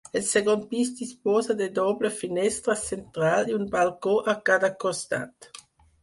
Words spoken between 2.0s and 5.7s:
finestra central i un balcó a cada costat.